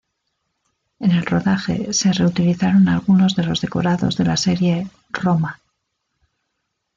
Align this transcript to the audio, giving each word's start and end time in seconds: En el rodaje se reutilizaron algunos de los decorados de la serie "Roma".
En 0.99 1.11
el 1.11 1.27
rodaje 1.27 1.93
se 1.93 2.11
reutilizaron 2.11 2.89
algunos 2.89 3.35
de 3.35 3.43
los 3.43 3.61
decorados 3.61 4.17
de 4.17 4.23
la 4.23 4.35
serie 4.35 4.87
"Roma". 5.11 5.61